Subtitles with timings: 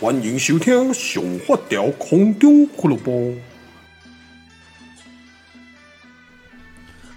[0.00, 3.12] 欢迎收听《上发条空中俱乐部》。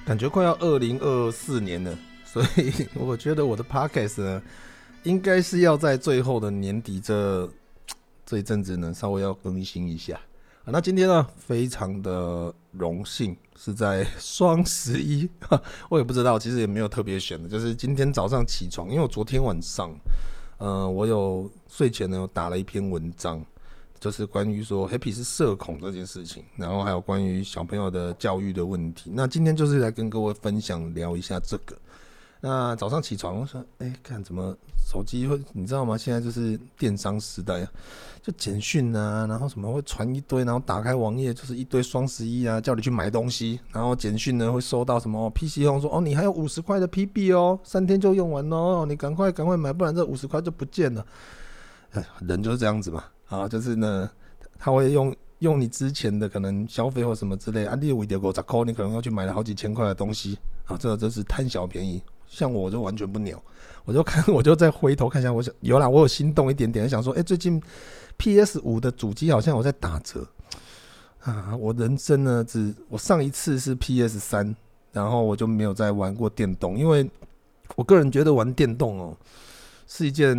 [0.05, 4.41] 感觉快要二零二四年了，所以我觉得我的 podcast 呢，
[5.01, 7.51] 应该是要在最后的年底这
[8.23, 10.19] 这一阵子呢，稍微要更新一下。
[10.63, 15.27] 那今天呢，非常的荣幸是在双十一，
[15.89, 19.89] 我也不知道，其实也没有特别选的，就是今天早上起床，因为我昨天晚上，
[20.57, 23.43] 呃，我有睡前呢有打了一篇文章，
[23.99, 29.11] 就是关于说 Happy 是社恐这件事情，然后还有关于小朋友的教育的问题。
[29.13, 31.77] 那今天就是来跟各位分享聊一下这个。
[32.39, 34.55] 那早上起床，我说：“哎、看怎么
[34.85, 35.97] 手机会，你知道吗？
[35.97, 37.71] 现在就是电商时代啊，
[38.21, 51.03] 就简讯啊，然后什么会传一堆，然后打开网页就是一堆双十一啊，叫你去买东西，然后简讯呢会收到什么 PC 用说：哦，你还有五十块的 PB 哦，三天就用完哦，你赶快赶快买，不然这五十块就不见了。
[51.93, 54.07] 哎，人就是这样子嘛，啊，就是呢，
[54.59, 63.41] 他会用用你之前的可能消费或什么之类，啊，你为了五十块，你可能要去买了好几千块的东西啊，这个真是贪小便宜。”像我就完全不鸟，
[63.85, 67.61] 我就看， 我就再回头看一下，我想有啦，我有心动一点点，想说，哎、最近
[68.17, 70.27] PS 五的主机好像有在打折
[71.21, 71.55] 啊！
[71.57, 74.55] 我人生呢，只我上一次是 PS 三，
[74.91, 77.09] 然后我就没有再玩过电动，因为
[77.75, 79.17] 我个人觉得玩电动哦
[79.87, 80.35] 是一件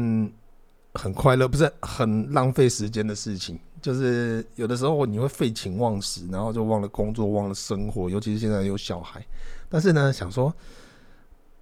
[0.95, 9.25] 很快乐，不是很浪费时间的事情，就是有的时候你会废寝忘食，然后就忘了工作，忘了生活，尤其是现在有小孩，
[9.69, 10.55] 但是呢，想说。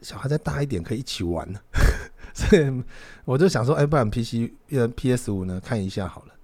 [0.02, 1.58] 小孩再大一点可以一起玩呢，
[2.34, 2.82] 所以
[3.24, 6.34] 我就想说，哎、不然 P C 呃 P S 五呢看一下好了。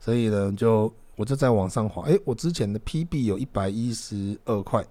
[0.00, 4.84] 所以呢，就我就在网上滑，哎、我之前的 P B 有一百一十二块，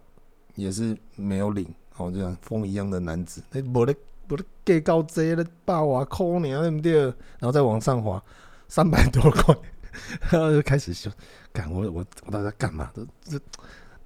[0.55, 3.93] 也是没有领，哦，这样风一样的男子，哎、我的
[4.29, 7.01] 我的给高贼了，八瓦抠你啊，对不对？
[7.01, 8.23] 然后再往上滑
[8.69, 9.53] 三百多块，
[10.31, 11.11] 然后就开始说，
[11.51, 12.89] 干我我我到底在干嘛？
[12.95, 13.41] 这这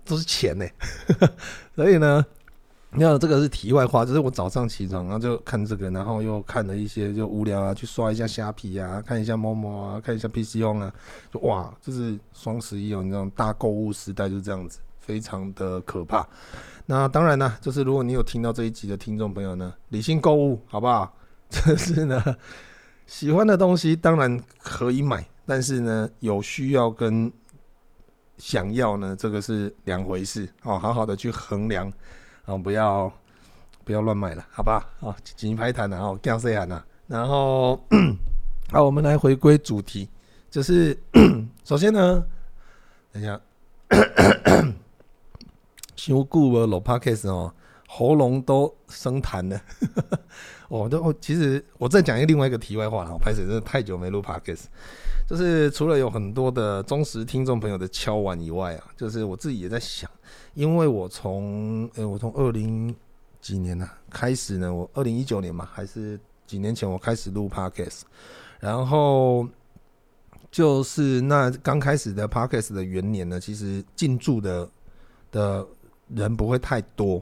[0.06, 0.66] 都是钱呢，
[1.76, 2.26] 所以呢。
[2.96, 10.94] 你看，这个是题外话，就是我早上起床，然后就看这个，然后又看了一些，就无聊啊，去刷一下虾皮啊，看一下猫猫啊，看一下 PCO 啊，
[11.32, 16.26] 就哇，就是双十一哦，你知道大购物时代就是这样子，非常的可怕。
[16.86, 21.14] 那当然呢，就是如果你有听到这一集的听众朋友呢，理性购物好不好？
[21.50, 22.24] 就是呢，
[23.06, 27.32] 喜欢的东西当然可以买，但是呢，有需要跟
[28.38, 31.92] 想要呢，这个是两回事哦，好好的去衡量。
[32.46, 33.12] 哦，不要
[33.84, 34.88] 不要乱买了，好吧？
[35.00, 36.86] 哦，紧拍谈了哦，这样子喊了。
[37.08, 37.80] 然后，
[38.72, 40.10] 好，我们来回归主题，
[40.50, 40.98] 就是
[41.64, 42.26] 首先呢，
[43.12, 43.40] 等一下，
[45.96, 47.54] 修固了老 parkes 哦，
[47.96, 49.62] 喉咙都生痰了。
[50.68, 54.66] 我， 都其实我再讲一个另外一个题外话了，我拍摄真的太久没录 Podcast，
[55.30, 60.10] 就是除了有很多的忠实听众朋友的敲碗以外啊，就是我自己也在想。
[60.56, 62.94] 因为我从诶，我从二零
[63.40, 68.02] 几年呢、啊、开始呢，我二零一九年嘛，还是几年前我开始录 Podcast，
[68.60, 69.48] 然后
[70.52, 74.70] 就是那刚开始的 Podcast 的元年呢，其实进驻的
[75.32, 75.66] 的
[76.10, 77.22] 人不会太多，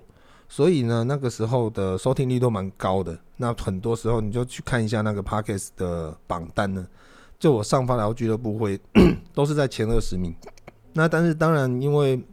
[0.55, 3.17] 所以呢，那个时候的收听率都蛮高的。
[3.37, 6.87] 那很多时候你就去看一下那个 Podcast 的榜单呢，
[7.39, 8.79] 就我上发条俱乐部会
[9.33, 10.31] 都是在前二十名。
[10.93, 12.23] 那但是当然因为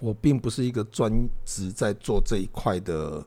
[0.00, 1.12] 我并不是一个专
[1.44, 3.24] 职在做这一块的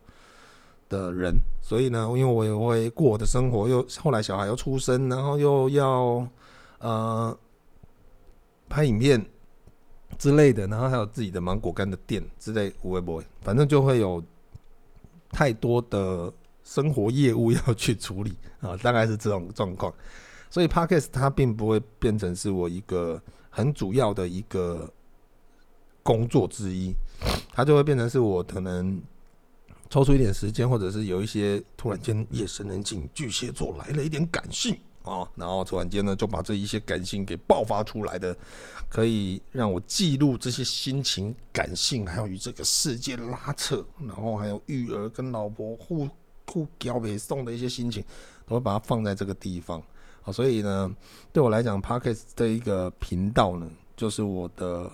[0.90, 6.28] 的人，所以呢，因为我也会过我的生活，又后来小孩又出生，然后又要
[6.80, 7.38] 呃
[8.68, 9.26] 拍影片
[10.18, 14.24] 之类的，然后还有自己的芒果干的店之类，不会不会，反正就会有
[15.30, 16.34] 太多的
[16.64, 19.94] 生活业务要去处理啊，大概是这种状况，
[20.50, 24.92] 所以 parkas 它并不会变成是我一个很主要的一个。
[26.04, 26.94] 工作之一，
[27.52, 29.04] 它就会变成是我可能
[29.90, 38.36] 抽出一点时间，或者是有一些突然间夜深人静，巨蟹座来了一点感性啊，然后突然间呢就把这一些感性给爆发出来的，
[38.90, 46.08] 可以让我记录这些心情、感性，还有与这个世界拉扯，然后还有育儿跟老婆互
[46.46, 48.04] 互交配送的一些心情，
[48.46, 49.82] 都会把它放在这个地方
[50.24, 50.32] 啊。
[50.32, 50.94] 所以呢，
[51.32, 54.92] 对我来讲，Podcast 这一个频道呢，就是我的。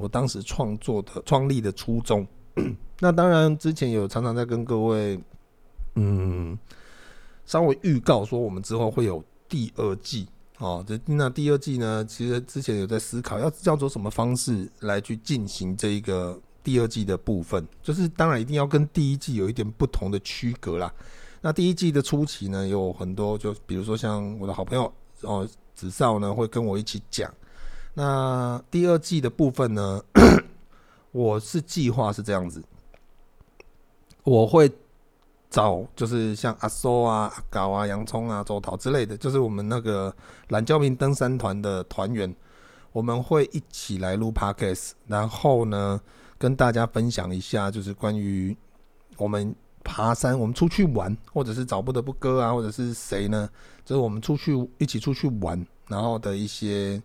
[0.00, 2.24] 我当时创作的创立的初衷，
[3.00, 5.18] 那当然之前有常常在跟各位，
[5.96, 6.56] 嗯，
[7.46, 10.26] 稍微预告说我们之后会有第二季
[10.58, 10.84] 哦。
[10.86, 20.92] 这那第二季呢，其实之前有在思考要叫做什么方式来去进行这一个第二季的部分，就是当然一定要跟第一季有一点不同的区隔啦。
[21.40, 24.92] 那第一季的初期呢，有很多就比如说像我的好朋友
[25.22, 27.32] 哦，子少呢会跟我一起讲。
[27.94, 30.02] 那第二季的部分呢，
[31.10, 32.62] 我是计划是这样子，
[34.24, 34.70] 我会
[35.50, 40.14] 找就是像阿苏啊、阿高啊、洋葱啊、周桃之类的，就是我们那个
[40.48, 42.34] 懒教民登山团的团员，
[42.92, 46.00] 我们会一起来录 Podcast，然后呢
[46.38, 48.56] 跟大家分享一下，就是关于
[49.16, 53.48] 我们爬山，我们出去玩，或者是找不得不哥啊，或者是谁呢，
[53.84, 57.02] 就是我们出去一起出去玩，然后的一些。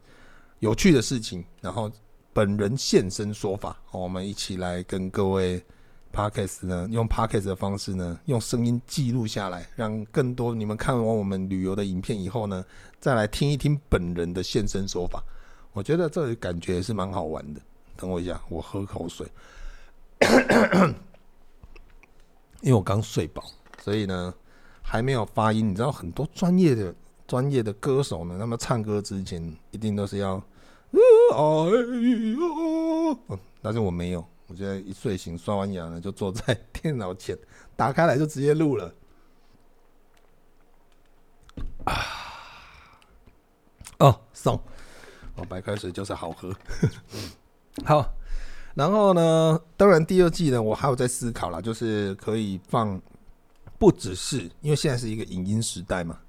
[0.59, 1.91] 有趣的事情，然后
[2.31, 5.61] 本人现身说法，我们一起来跟各位
[6.13, 12.63] Podcast 呢，用 Podcast 的方式呢，用声音记录下来，让更多你们看完我们旅游的影片以后呢，
[12.99, 15.23] 再来听一听本人的现身说法。
[15.73, 17.59] 我觉得这个感觉也是蛮好玩的。
[17.97, 19.27] 等我一下，我喝口水，
[22.61, 23.43] 因为我刚睡饱，
[23.81, 24.31] 所以呢
[24.83, 25.67] 还没有发音。
[25.67, 26.93] 你知道很多专业的
[27.27, 30.35] 专业的歌手呢，他们唱歌之前一定都是要。
[30.95, 30.99] 哎
[32.37, 33.37] 呦！
[33.63, 37.37] 但是我没有，我现在一睡醒，刷完牙呢，就坐在电脑前，
[37.75, 38.93] 打开来就直接录了。
[41.85, 41.93] 啊！
[43.99, 44.55] 哦，送
[45.35, 46.53] 哦，白开水就是好喝。
[47.85, 48.13] 好，
[48.75, 53.01] 然后呢，当然第二季呢，我还有在思考啦，就是可以放，
[53.77, 56.19] 不只是因为现在是一个影音时代嘛，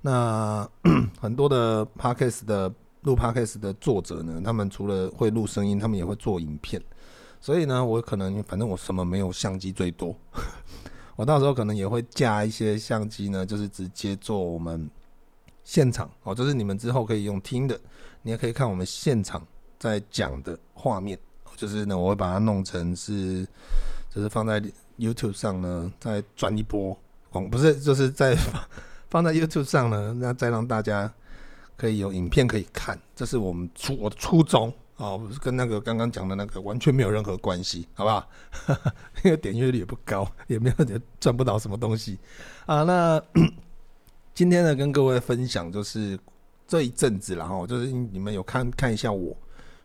[0.00, 0.68] 那
[1.20, 2.72] 很多的 Podcast 的。
[3.02, 6.80] 录 Podcast 的作者呢，他们除了会录声音，他们也会做影片。
[7.42, 10.16] 所以呢，我可能反正我什么没有相机最多，
[11.16, 14.88] 我到时候可能也会架一些相机呢，就是直接做我们
[15.64, 17.78] 现场哦，就是你们之后可以用听的，
[18.22, 19.44] 你也可以看我们现场
[19.76, 21.18] 在讲的画面。
[21.56, 23.44] 就是呢，我会把它弄成是，
[24.08, 24.62] 就是放在
[24.96, 26.96] YouTube 上呢，再转一波
[27.28, 28.36] 广，不是，就是在
[29.10, 31.12] 放在 YouTube 上呢，那再让大家。
[31.74, 34.72] 可以有影片可以看，这是我们初我的初衷
[35.02, 38.24] 哦，不是跟那个刚刚讲的那个完全没有任何关系，好不好？
[39.24, 40.86] 因为点阅率也不高，也没有
[41.18, 42.20] 赚不到什么东西
[42.66, 42.84] 啊。
[42.84, 43.20] 那
[44.32, 46.16] 今天呢，跟各位分享就是
[46.68, 49.36] 这一阵子，然后就是你们有看看一下我，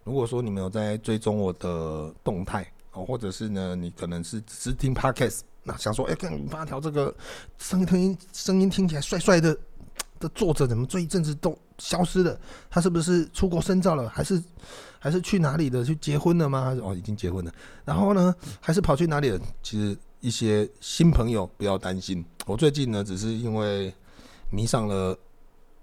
[0.04, 7.12] 如果说你们有在追踪我的动态哦，或者是呢，你可能是只是听 Podcast，那想说，哎，看发条这个
[7.58, 9.58] 声音听声音听起来帅帅的。
[10.20, 12.36] 的作者怎么这一阵子都消失了？
[12.72, 14.10] 他是不是出国深造了？
[14.10, 14.42] 还是
[15.00, 15.84] 还是去哪里的？
[15.84, 16.64] 去结婚了吗？
[16.66, 17.52] 还是哦，已经结婚了。
[17.86, 19.40] 然后呢，还是跑去哪里了？
[19.62, 23.94] 其实一些新朋友不要担心，我最近呢只是因为
[24.50, 25.18] 迷上了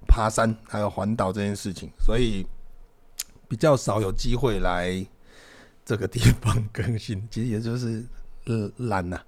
[0.07, 2.47] 爬山还有环岛这件事情，所以
[3.49, 5.07] 比较少有机会来
[5.85, 7.23] 这个地方更新。
[7.31, 8.05] 其实也就是
[8.77, 9.21] 懒呐。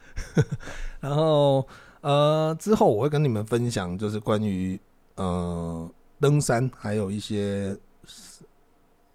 [1.00, 1.66] 然后
[2.00, 4.78] 呃之后我会跟你们分享，就是关于。
[5.18, 5.90] 呃，
[6.20, 7.74] 登山还有一些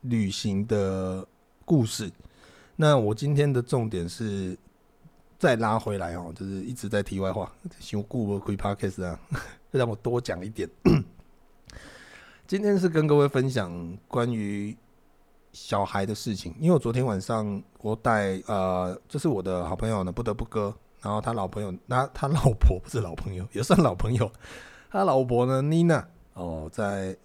[0.01, 1.25] 旅行的
[1.65, 2.12] 故事。
[2.75, 4.57] 那我今天的重点是
[5.38, 9.19] 再拉回来哦，就是一直在题外话，想顾我开 Podcast 啊，
[9.71, 10.69] 让我多讲一点。
[12.48, 14.75] 今天是跟各位分享关于
[15.53, 24.30] 小孩的事情，因为我昨天晚上我带呃，这是我的好朋友呢，不得不哥，然后他老朋友，那他老婆 不是老朋友，也算老朋友。
[24.89, 27.15] 他老婆呢，妮娜哦，在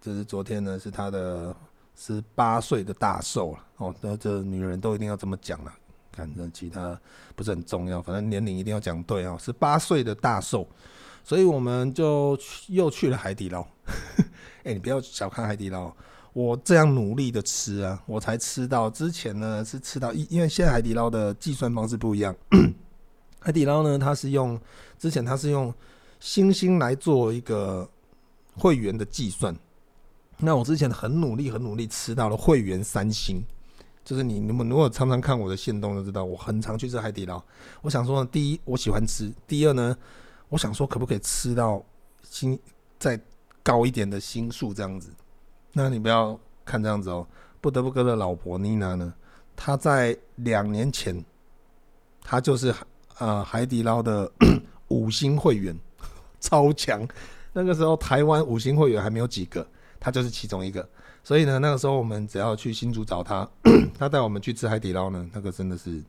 [0.00, 1.54] 就是昨天呢，是他的
[1.98, 3.94] 十八岁的大寿了哦。
[4.00, 5.72] 那这女人都一定要这么讲了，
[6.12, 6.98] 反正其他
[7.34, 9.36] 不是很重要，反正年龄一定要讲对哦。
[9.40, 10.66] 十八岁的大寿，
[11.24, 13.66] 所以我们就去又去了海底捞。
[14.62, 15.92] 哎、你不要小看海底捞，
[16.32, 18.88] 我这样努力的吃啊，我才吃到。
[18.88, 22.34] 之前呢是吃到一，因为现在海底捞的计算方式不一样。
[23.40, 24.60] 海底捞呢，它是用
[24.98, 25.74] 之前它是用。
[26.20, 27.88] 星星来做一个
[28.56, 29.56] 会员的计算，
[30.38, 33.42] 那我之前很努力，很努力吃到了会员三星，
[34.04, 37.42] 就是你你们如果常常看我的线动就知道，我很常去吃海底捞。
[37.82, 39.96] 我想说呢，第一我喜欢吃，第二呢，
[40.48, 41.82] 我想说可不可以吃到
[42.22, 42.58] 星
[42.98, 43.20] 再
[43.62, 45.10] 高一点的星数这样子。
[45.72, 47.26] 那你不要看这样子哦，
[47.60, 49.12] 不得不哥的老婆妮娜呢，
[49.56, 51.24] 她在两年前，
[52.22, 52.74] 她就是
[53.18, 54.30] 呃海底捞的
[54.88, 55.76] 五星会员。
[56.40, 57.04] 超强，
[57.52, 59.66] 那个时候台湾五星会员还没有几个，
[60.00, 60.88] 他就是其中一个。
[61.24, 63.48] 所以呢，那个时候我们只要去新竹找他，
[63.98, 66.02] 他带我们去吃海底捞呢，那个真的是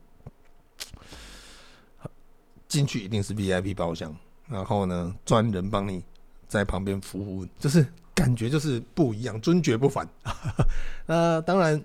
[2.68, 4.14] 进去一定是 VIP 包厢，
[4.48, 6.02] 然后呢，专人帮你
[6.46, 10.08] 在旁边服务，就是感觉就是不一样，尊爵不凡。
[11.06, 11.82] 那当然，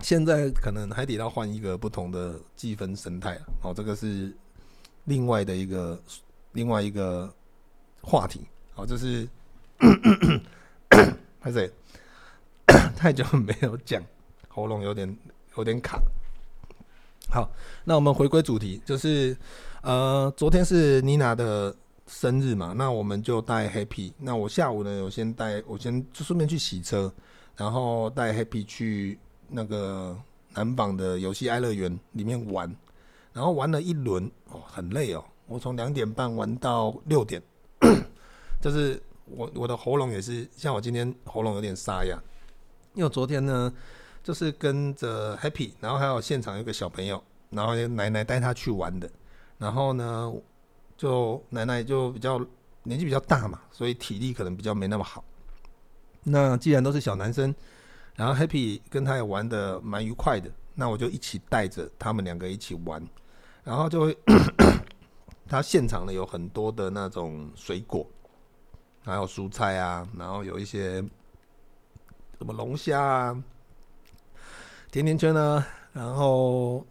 [0.00, 4.34] 现在可能海底捞换一个不同的计分生态了，哦，这个是
[5.04, 6.00] 另外的一个
[6.52, 7.32] 另外一个。
[8.06, 8.42] 话题
[8.74, 9.26] 好，就是
[11.44, 11.70] 还是
[12.96, 14.02] 太久没有讲，
[14.48, 15.14] 喉咙有点
[15.58, 16.00] 有点卡。
[17.28, 17.46] 好，
[17.84, 19.36] 那我们回归主题，就是
[19.82, 24.10] 呃，昨天是妮娜的生日嘛，那我们就带 Happy。
[24.18, 27.12] 那我下午呢，我先带我先顺便去洗车，
[27.58, 30.18] 然后带 Happy 去那个
[30.54, 32.74] 南纺的游戏爱乐园里面玩，
[33.34, 37.42] 然后玩了一轮哦，很累哦，我从两点半玩到六点，
[38.62, 42.18] 就是我我的喉咙也是，像我今天喉咙有点沙哑，
[42.94, 43.72] 因为我昨天呢。
[44.24, 49.06] 就是跟着 Happy，然后还有现场有个小朋友，然后奶奶带他去玩的，
[49.58, 50.32] 然后呢，
[50.96, 52.38] 就奶奶就比较
[52.84, 55.22] 年纪比较大嘛，所以体力可能比较没那么好。
[56.22, 57.54] 那既然都是小男生，
[58.16, 63.06] 然后 Happy 跟他也玩的蛮愉快的，那我就一起带着他们两个一起玩，
[63.62, 64.18] 然后就会
[65.46, 68.06] 他现场呢有很多的那种水果，
[69.04, 71.02] 还有蔬菜啊，然后有一些
[72.38, 73.44] 什么龙虾啊。
[74.90, 76.86] 甜甜圈呢，然后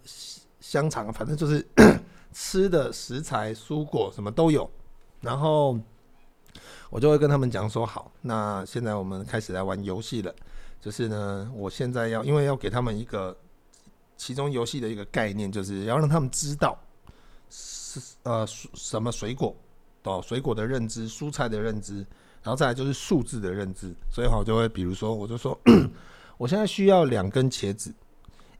[0.60, 1.66] 香肠，反正就是
[2.32, 4.70] 吃的食材、蔬果什么都有。
[5.20, 5.78] 然后
[6.90, 10.34] 我就会跟他们讲说：“好，那现在我们开始来玩游戏了。
[10.80, 13.34] 就是呢，我现在要因为要给他们一个
[14.18, 16.78] 其中游戏的一个概念，就是要让他们知道
[17.48, 19.56] 是呃什么水果
[20.04, 21.96] 哦，水果的认知、蔬菜的认知，
[22.42, 23.94] 然后再来就是数字的认知。
[24.10, 25.58] 所以我就会比如说，我就说。
[26.36, 27.94] ”我现在需要两根茄子，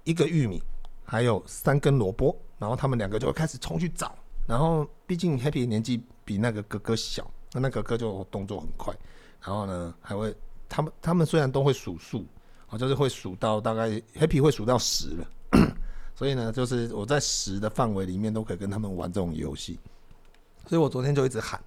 [0.04, 0.62] 一个玉米，
[1.04, 4.16] 还有三根萝卜，然后他们两个就会开始冲去找。
[4.46, 8.94] 然后毕竟 Happy 年纪比那个哥哥小，那那哥哥就动作很快。
[9.42, 10.32] 然后呢，还会
[10.68, 12.24] 他们他们虽然都会数数，
[12.68, 15.28] 哦，就是会数到大概 Happy 会数到十了。
[16.14, 19.80] 所以呢，就是我在十的范围里面都可以跟他们玩这种游戏。
[20.66, 21.60] 所以我昨天就一直喊，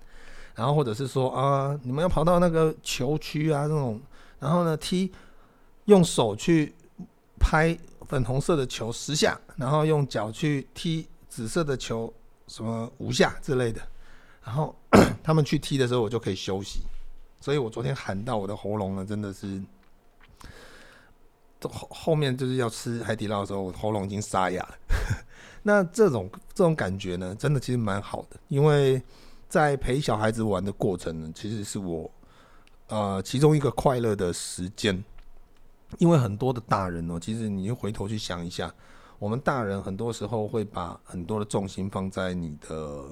[0.55, 4.01] 然后或者是说啊，你们要跑到那个球区啊，这种，
[4.39, 5.11] 然后呢踢。
[5.85, 6.75] 用手去
[7.39, 7.73] 拍
[8.09, 12.13] 粉红色的球十下，然后用脚去踢紫色的球
[12.45, 13.81] 什么五下之类的，
[14.43, 14.75] 然后
[15.23, 16.81] 他们去踢的时候，我就可以休息。
[17.39, 19.63] 所以我昨天喊到我的喉咙呢，真的是
[21.61, 24.77] 后后面就是要吃海底捞的时候，我喉咙已经沙哑了。
[25.67, 29.01] 那这种这种感觉呢，真的其实蛮好的，因为
[29.49, 32.09] 在陪小孩子玩的过程呢，其实是我
[32.87, 35.03] 呃其中一个快乐的时间。
[35.97, 38.73] 因为很多的大人哦，其实你回头去想一下，
[39.19, 43.03] 我们大人很多时候会把很多的重心放在你的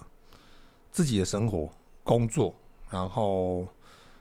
[0.91, 1.69] 自己的生活、
[2.05, 2.55] 工作，
[2.89, 3.67] 然后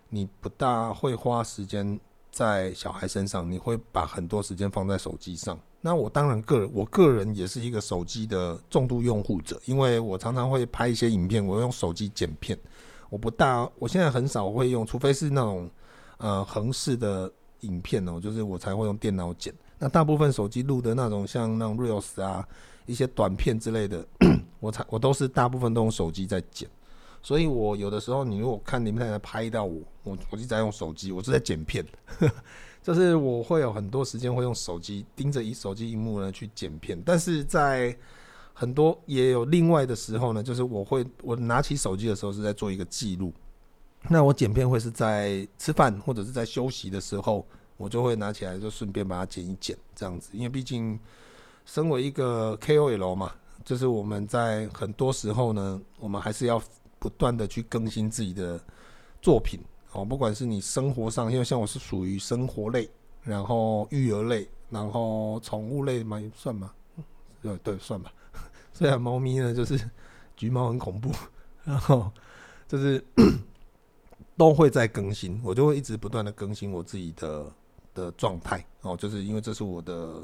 [0.08, 1.98] 你不大会花时间
[2.34, 5.58] 在小孩身上，你会把很多时间放在手机上。
[5.80, 12.58] 那我当然个人，我个人也是一个手机的重度用户者，因为我常常会拍一些影片，我用手机剪片，
[13.08, 15.70] 我不大，我现在很少会用，除非是那种
[16.18, 17.32] 呃横式的。
[17.60, 19.50] 影片哦，就是我才会用电脑剪。
[19.78, 22.46] 那大部分手机录的那种，像那种 reels 啊，
[22.84, 24.06] 一些短片之类的，
[24.60, 26.68] 我才我都是大部分都用手机在剪。
[27.24, 31.82] 所以我有的时候，你如果看你们在拍到我，我我就在用手机，我是在剪片。
[32.82, 37.02] 就是我会有很多时间会用手机盯着一手机荧幕呢去剪片。
[37.02, 37.96] 但是在
[38.52, 43.32] 很多也有另外的时候呢，就是我会我拿起手机的时候是在做一个记录。
[44.10, 47.46] 那我剪片会是在吃饭或者是在休息的时候，
[47.78, 51.00] 我就会拿起来就顺便把它剪一剪这样子，因为毕竟
[51.64, 53.32] 身为一个 KOL 嘛，
[53.64, 56.62] 就是我们在很多时候呢，我们还是要
[57.04, 58.58] 不断的去更新自己的
[59.20, 59.60] 作品
[59.92, 62.88] 哦，不管是你生活上，因为像我是属于生活类，
[63.22, 66.72] 然后育儿类，然后宠物类嘛，算吗？
[67.42, 68.10] 对对，算吧。
[68.72, 69.78] 虽然猫咪呢就是
[70.34, 71.12] 橘猫很恐怖，
[71.62, 72.10] 然后
[72.66, 73.04] 就是。
[74.36, 77.52] 都会在更新，我就会一直不断的更新我自己的
[77.94, 80.22] 的状态哦，就是因为这是我的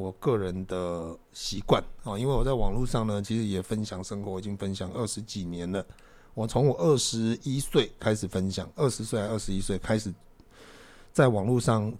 [0.00, 5.84] 我个人的习惯哦，因为我在网络上呢，其实也分享生活，已经分享二十几年了。
[6.34, 10.12] 我从我二十一岁开始分享，二十岁还二十一岁开始
[11.12, 11.92] 在网络上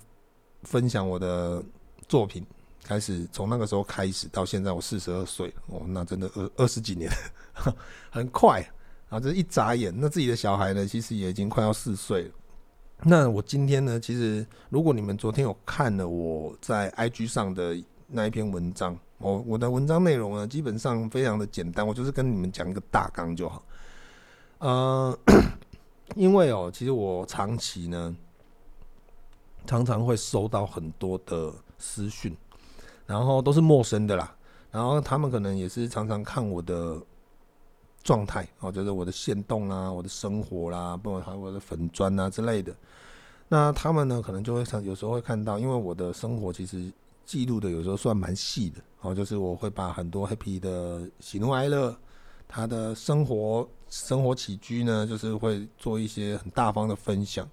[0.62, 1.62] 分享我的
[2.08, 2.46] 作品，
[2.82, 7.10] 开始从那个时候开始到现在我四十二岁哦，那真的二二十几年，
[8.10, 8.64] 很快。
[9.10, 12.30] 啊，这一眨眼，那自己的小孩呢，其实也已经快要四岁了。
[13.02, 17.74] 那我今天呢，其实如果你们昨天有看了我在 IG 上的
[18.10, 23.62] 那一篇文章，我我的文章内容呢，基本上非常的简单，我就是跟你们讲一个大纲就好。
[24.58, 25.18] 呃，
[26.16, 28.16] 因为哦，其实我长期呢，
[29.66, 32.36] 常常会收到很多的私讯，
[33.06, 34.34] 然后都是陌生的啦，
[34.70, 37.00] 然后他们可能也是常常看我的。
[38.02, 42.74] 状态哦，就是我的限动啊，我的生活啦，包括还有我的粉砖啊之类的。
[43.48, 46.90] 那他们呢，可能就会常有时候会看到，因为我的生活其实
[47.24, 51.96] 记录的有时候算蛮细的哦，就是我会把很多 Happy 的喜怒哀乐，
[52.48, 57.48] 他的生活生活起居呢，就是会做一些很大方的分享。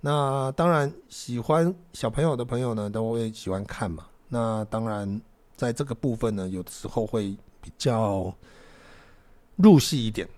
[0.00, 4.06] 那当然，喜欢小朋友的朋友呢，都会喜欢看嘛。
[4.28, 5.20] 那当然，
[5.56, 8.34] 在这个部分呢，有的时候会比较
[9.56, 10.28] 入戏一点。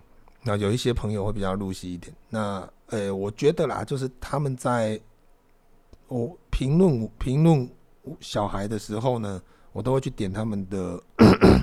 [0.43, 2.15] 那有一些朋友会比较入戏一点。
[2.31, 5.01] 那呃、我觉得啦，就是他们在
[6.07, 7.69] 我评论评论
[8.21, 9.41] 小孩的时候呢，
[9.73, 11.03] 我都会去点他们的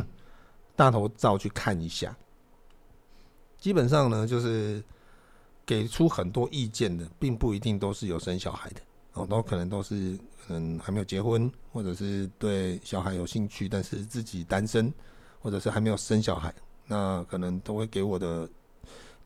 [0.76, 2.16] 大头照去看一下。
[3.58, 4.84] 基本上呢，就是
[5.66, 8.82] 给出很多意见的，并不一定都是有生小孩的
[9.14, 10.18] 哦，都可能都是
[10.50, 14.94] 嗯还没有结婚，或者是对小孩有兴趣，但是自己单身，
[15.42, 16.54] 或者是还没有生小孩，
[16.86, 18.50] 那可能都会给我的。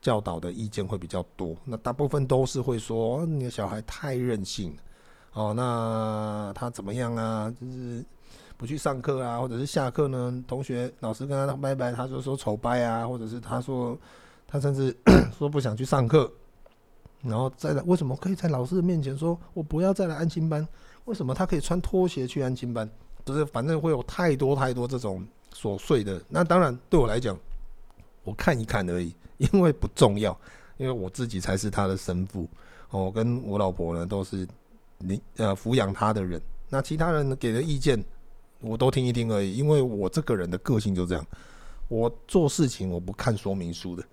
[0.00, 4.82] 教导的意见会比较多，那大部分都是会说你的小孩太任性了，
[5.38, 7.48] 哦，那他怎么样啊？
[7.60, 8.04] 就是
[8.56, 10.42] 不去上课啊，或者是下课呢？
[10.48, 13.96] 同学老师跟他拜拜，他就说丑拜啊，或者是他说
[14.48, 14.96] 他甚至
[15.38, 16.28] 说不想去上课，
[17.22, 20.66] 然后再来为什么可以在老师的面前说我不要再来安心班？
[21.04, 22.90] 为什么他可以穿拖鞋去安心班？
[23.24, 26.20] 就是反正会有太多太多这种琐碎的。
[26.28, 27.38] 那当然对我来讲，
[28.24, 29.14] 我看一看而已。
[29.38, 30.36] 因为不重要，
[30.78, 32.48] 因为我自己才是他的生父，
[32.90, 34.44] 哦，我跟我老婆呢都是
[34.98, 38.02] 你呃抚养他的人，那其他人给的意见
[38.60, 39.54] 我都听一听而已。
[39.56, 41.26] 因为我这个人的个性就这样，
[41.88, 44.04] 我做事情我不看说明书的，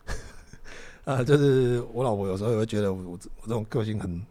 [1.06, 4.26] 啊，就是我老婆有时候也会觉得我我这种个性很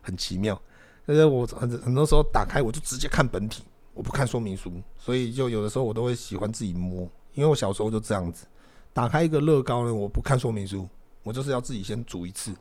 [0.00, 0.60] 很奇妙，
[1.06, 3.62] 但是我很很多时候打开我就直接看本体，
[3.94, 8.46] 我不看说明书，所以就有的时候我都会喜欢自己摸，因为我小时候就这样子。
[8.92, 10.86] 打开一个乐高呢，我不看说明书，
[11.22, 12.52] 我就是要自己先煮一次，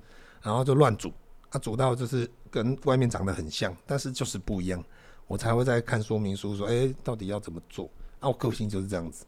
[0.42, 1.12] 然后就乱煮，
[1.52, 4.84] 啊，煮到就是跟外面长得很像，但是就是不一样，
[5.28, 7.90] 我才会再看说明书，说，哎，到底要怎么做？
[8.20, 9.26] 啊，我个性就是这样子。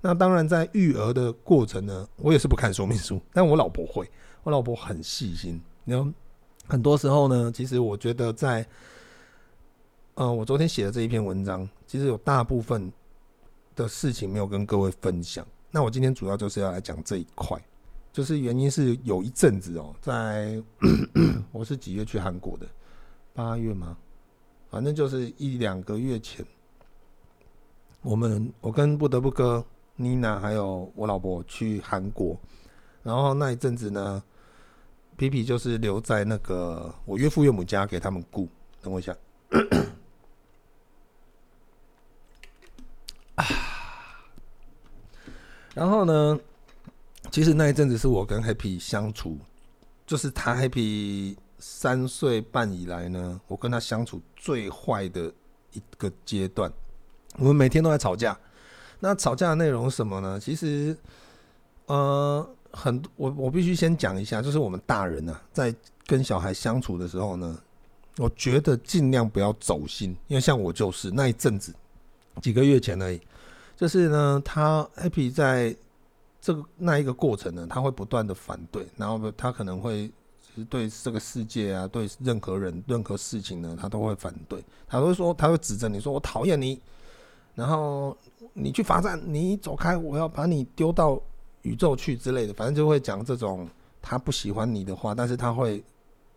[0.00, 4.10] 那当然，在育儿的过程呢，我也是不看说明书，但我老婆会，
[4.42, 5.60] 我老婆很细心。
[5.84, 6.12] 然后，
[6.66, 8.66] 很多时候呢，其实我觉得在，
[10.14, 12.92] 呃，我昨天写的这一篇文章，其实有大部分
[13.76, 15.46] 的事情没有跟各位分享。
[15.70, 17.56] 那我今天主要就是要来讲这一块，
[18.12, 20.62] 就是原因是有一阵子哦，在
[21.50, 22.66] 我是几月去韩国的？
[23.32, 23.96] 八月吗？
[24.70, 26.44] 反正就是一两个月前，
[28.02, 29.64] 我们我跟不得不哥、
[29.96, 32.38] 妮娜还有我老婆去韩国，
[33.02, 34.22] 然后那一阵子呢，
[35.16, 38.46] 皮皮就是留在那个我岳父岳母家给他们顾。
[38.82, 39.16] 等我一下。
[45.74, 46.38] 然后呢，
[47.32, 49.38] 其实那一阵子是我跟 Happy 相处，
[50.06, 55.32] 就是他 Happy 三岁半以来呢，我跟他相处最坏的
[55.72, 56.70] 一个阶段。
[57.38, 58.38] 我们每天都在吵架。
[59.00, 60.38] 那吵架的内容是什么呢？
[60.38, 60.94] 其实，
[61.86, 65.74] 呃，很我我必须先讲一下，就是我们大人呢、啊，在
[66.06, 67.58] 跟小孩相处的时候呢，
[68.18, 71.74] 我觉得尽量不要走心，因为像我就是那一阵子，
[72.42, 73.18] 几个月前而已。
[73.74, 75.74] 就是呢，他 Happy 在
[76.42, 80.10] 这个那一个过程呢，他会不断的反对，然后他可能会
[80.68, 84.60] 对这个世界啊，对任何人、任何事情呢，他都会反对。
[84.88, 86.80] 他会说，他会指着你说：“我讨厌你，
[87.54, 88.16] 然后
[88.54, 91.16] 你去罚站，你走开，我要把你丢到
[91.62, 93.68] 宇宙去之类的。”反正就会讲这种
[94.02, 95.80] 他不喜欢你的话，但是他会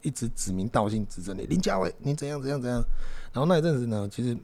[0.04, 2.80] 一直指名道姓指着你林家伟，你怎样怎样怎样。
[3.34, 4.38] 然后那一阵子呢，其实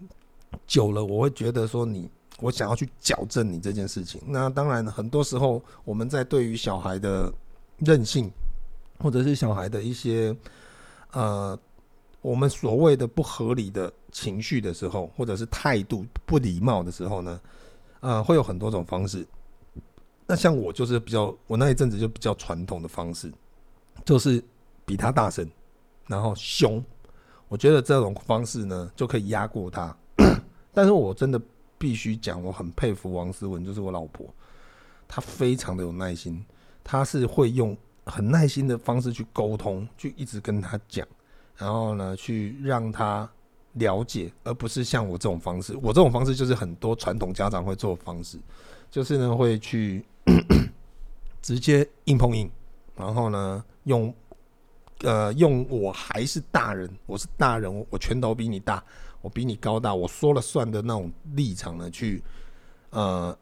[0.65, 2.10] 久了，我会觉得说你。
[2.41, 4.19] 我想要去矫正你这件事情。
[4.25, 7.32] 那当然，很多时候我们在对于小孩的
[7.77, 8.30] 任性，
[8.99, 10.36] 或者是小孩的一些
[11.12, 11.58] 呃，
[12.21, 17.39] 我们所谓的不合理的情绪的时候，或者是态度不礼貌的时候呢，
[17.99, 19.25] 呃，会有很多种方式。
[20.25, 23.32] 那像我就是比较，我那一阵子就比较传统的方式，
[24.04, 24.43] 就是
[24.84, 25.47] 比他大声，
[26.08, 26.84] 然后凶。
[27.47, 29.95] 我觉得这种方式呢，就可以压过他。
[30.73, 31.39] 但是我真的。
[31.82, 34.28] 必须讲，我很佩服王思文，就是我老婆，
[35.08, 36.46] 她非常的有耐心，
[36.84, 41.08] 她是会用很耐心的方式去沟通，去一直跟他讲，
[41.58, 43.28] 然后呢，去让他
[43.74, 45.76] 了解，而不是像我这种方式。
[45.82, 48.38] 我这种方式就是很多传统家长会做的方式，
[48.91, 50.06] 就是呢会去
[51.41, 52.48] 直接硬碰硬，
[52.96, 54.13] 然后呢用
[55.00, 58.84] 呃用我还是大人，我是大人，我拳头比你大。
[59.21, 62.23] 我比你高大，我说了算的那种立场呢，去
[62.89, 63.38] 呃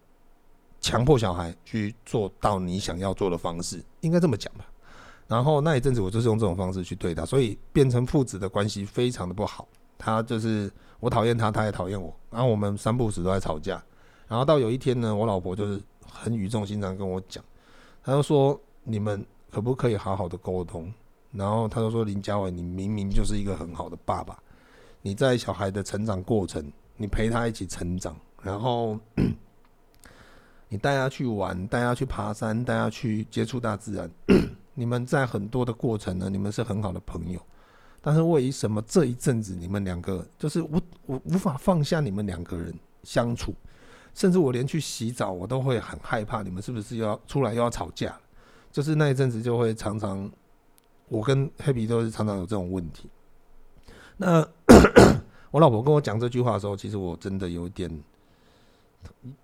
[0.82, 4.66] 强迫小孩去做到你想要做的方式，应该这么讲吧？
[5.28, 9.68] 然后那一阵子我就是用这种方式去对他，所以变成父子的关系非常的不好。
[9.98, 13.84] 他就是我讨厌他，他也讨厌我，然后我们三不时都在吵架。
[14.28, 17.44] 然后到有一天呢，我老婆就是很语重心长跟我讲，
[18.04, 20.92] 他就说：“你们可不可以好好的沟通？”
[21.32, 24.42] 然后他就说：“林家伟，你明明就是一个很好的爸爸，
[25.02, 29.00] 你在小孩的成长过程，你陪他一起成长，然后。”
[30.72, 34.08] 你带他去玩，带他去爬山，带他去接触大自然。
[34.76, 37.42] 你们在很多的过程呢，你们是很好的朋友。
[38.04, 43.52] 但是为什么这一阵子你们两个就是我我无法放下你们两个人相处，
[44.14, 48.16] 甚至我连去洗澡我都会很害怕，你们是不是要出来又要吵架？
[48.72, 50.32] 就是那一阵子就会常常，
[51.08, 53.10] 我跟黑皮都是常常有这种问题。
[54.22, 54.46] 那
[55.50, 57.90] 我老婆跟我讲这句话的时候，其实我真的有点。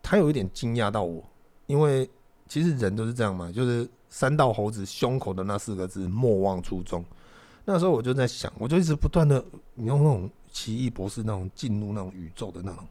[0.04, 1.24] 她有一点惊讶到我，
[1.66, 2.08] 因为
[2.48, 7.04] 其实人都是这样嘛，就是三道猴子胸口的那四个字“莫忘初衷”。
[7.64, 12.84] 那时候我就在想，我就一直不断的，你用那种奇异博士那种进入那种宇宙的那种，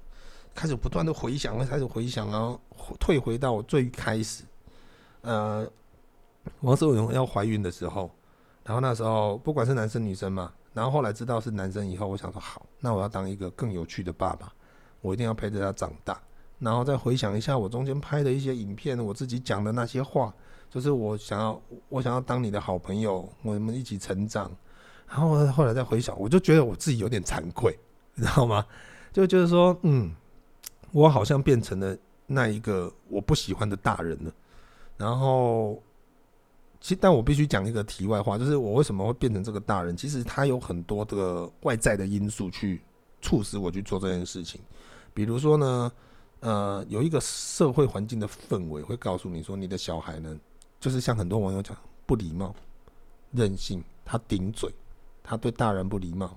[0.55, 2.59] 开始不断的回想，开始回想，然后
[2.99, 4.43] 退回到最开始。
[5.21, 5.71] 呃，
[6.63, 8.11] 王思文要怀孕的时候，
[8.65, 14.53] 然后那时候不管是男生女生嘛，然后后来知道是男生以后，我想说好，那我要当一个更有趣的爸爸，
[15.01, 16.21] 我一定要陪着他长大。
[16.59, 20.35] 然后再回想一下我中间拍的一些影片，我自己讲的那些话，
[20.69, 24.51] 就是我想要，我想要当你的好朋友，我们一起成长。
[25.07, 27.79] 然后后来再回想，我就觉得我自己有点惭愧，
[28.15, 28.67] 你知道吗？
[29.13, 30.13] 就就是说，嗯，
[30.91, 34.33] 我好像变成了那一个我不喜欢的大人了。
[34.97, 35.81] 然后，
[36.85, 39.97] 其实但我必须讲一个题外话，就是我为什么会变成这个大人？
[39.97, 42.83] 其实他有很多的外在的因素去
[43.23, 44.61] 促使我去做这件事情，
[45.15, 45.91] 比如说呢。
[46.41, 50.39] 呃，有一个社会环境的氛围会告诉你说，你的小孩呢，
[50.79, 52.55] 就是像很多网友讲，不礼貌、
[53.31, 54.71] 任性，他顶嘴，
[55.23, 56.37] 他对大人不礼貌。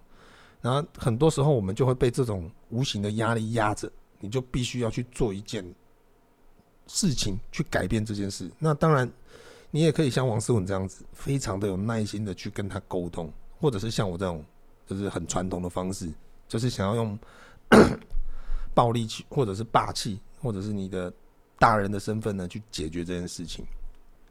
[0.62, 5.62] 然后很多时候我们就会被这种无形的压力压着，你就必须要去做一件
[6.88, 8.50] 事情去改变这件事。
[8.58, 9.12] 那当然，
[9.72, 14.44] 你也可以像王思文这样子，非常的有耐心的去跟他沟通，或者是像我这种，
[14.86, 16.12] 就是很传统的方式，
[16.48, 17.18] 就是想要用。
[18.74, 21.12] 暴力气，或者是霸气，或者是你的
[21.58, 23.66] 大人的身份呢，去解决这件事情，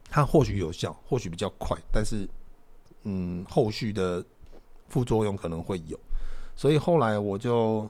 [0.09, 2.25] 它或许有效，或许比较快，但是，
[3.03, 4.23] 嗯，后续的
[4.87, 5.99] 副作用可能会有，
[6.55, 7.87] 所以后来我就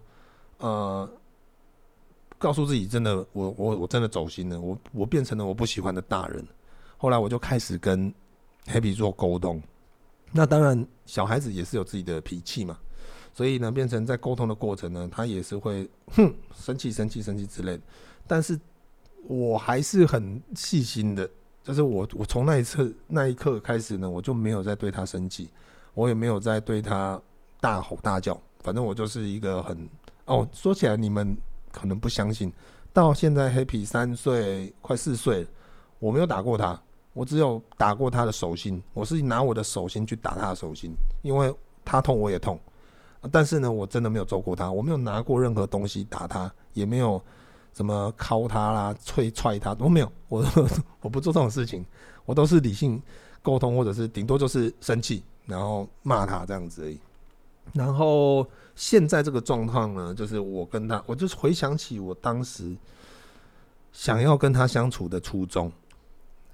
[0.58, 1.08] 呃
[2.40, 6.46] 告诉自己，真的，我我我真的走心了，我我变成了我不喜欢的大人。
[6.98, 8.14] 后来我就开始跟
[8.66, 9.62] Happy 做沟通，
[10.32, 12.78] 那当然小孩子也是有自己的脾气嘛。
[13.34, 17.84] 所以呢，变成在沟通的过程呢，他也是会哼生气、生气、生气之类的。
[18.26, 18.60] 但是
[19.28, 21.30] 我还是很细心的，
[21.64, 25.50] 就是我我从那一次那一刻开始呢，我就没有再对他生气，
[25.94, 27.22] 我也没有再对他
[27.62, 28.42] 大吼大叫。
[28.62, 29.88] 反正我就是一个很
[30.26, 31.38] 哦，说起来你们
[31.72, 32.52] 可能不相信，
[32.92, 35.46] 到现在 Happy 三岁快四岁，
[36.00, 36.82] 我没有打过他，
[37.18, 40.92] 我只有打过他的手心，我是拿我的手心去打他的手心，
[41.24, 41.52] 因为
[41.84, 42.60] 他痛我也痛。
[43.32, 47.20] 但是呢，我真的没有揍过他，我没有拿过任何东西打他，也没有
[47.74, 50.12] 什么敲他啦、踹踹他，都没有。
[50.28, 50.46] 我
[51.02, 51.84] 我不做这种事情，
[52.24, 53.02] 我都是理性
[53.42, 57.00] 沟通，或者是顶多就是生气，然后骂他这样子而已。
[57.74, 62.78] 然后现在这个状况呢，就是我跟他，我就回想起我当时
[63.92, 65.72] 想要跟他相处的初衷，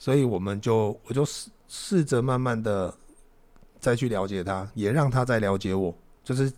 [0.03, 2.93] 所以我们就我就试试着慢慢的
[3.79, 5.95] 再去了解他，也让他再了解我。
[6.25, 6.51] 就是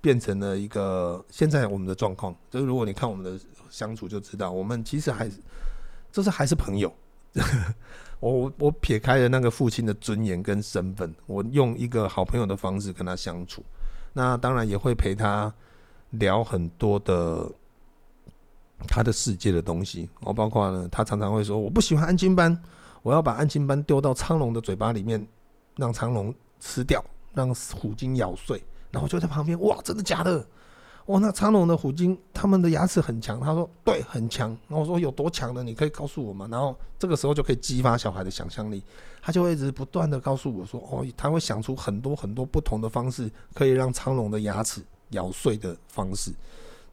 [0.00, 5.36] 变成了一个现在我们的状况，就是如果你看我们的相处就知道，我们其实还是
[6.10, 6.92] 就是还是朋友。
[8.18, 13.62] 我我撇开了那个父亲的尊严跟身份，我用一个好朋友的方式跟他相处。
[14.12, 15.54] 那当然也会陪他
[16.10, 17.48] 聊很多的
[18.88, 20.10] 他的世界的东西。
[20.18, 22.60] 我包括呢，他常常会说我不喜欢安静班，
[23.02, 25.26] 我要把安亲班丢到苍龙的嘴巴里面，
[25.76, 28.62] 让苍龙吃掉，让虎鲸咬碎。
[28.90, 30.46] 然后就在旁边，哇，真的假的？
[31.06, 33.40] 哇，那苍龙的虎鲸，他们的牙齿很强。
[33.40, 34.50] 他说，对，很强。
[34.66, 35.62] 然后我说，有多强呢？
[35.62, 36.48] 你可以告诉我吗？
[36.50, 38.82] 然后这个时候就可以激发小孩的想象力，
[39.22, 46.30] 他就会一直不断的告诉我说，哦，他会想出很多很多不同的方式，可以让苍龙的牙齿咬碎的方式。